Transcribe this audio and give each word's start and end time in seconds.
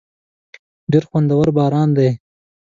ډېر 0.91 1.03
خوندور 1.09 1.47
باران 1.57 1.89
دی. 1.97 2.09